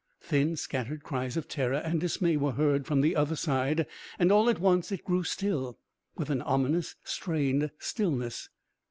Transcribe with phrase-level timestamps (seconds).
[0.19, 3.85] Thin scattered cries of terror and dismay were heard from the other side,
[4.17, 5.77] and all at once it grew still
[6.17, 8.49] with an ominous strained stillness.